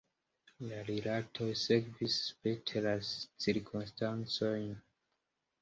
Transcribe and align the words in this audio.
La 0.69 0.79
rilatoj 0.87 1.49
sekvis, 1.63 2.15
spite 2.29 2.83
la 2.87 2.97
cirkonstancojn. 3.45 4.69